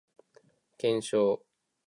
[0.79, 1.45] 検証